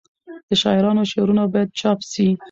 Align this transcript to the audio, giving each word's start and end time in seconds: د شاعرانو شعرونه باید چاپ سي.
د 0.47 0.49
شاعرانو 0.61 1.09
شعرونه 1.11 1.43
باید 1.53 1.69
چاپ 1.79 1.99
سي. 2.11 2.27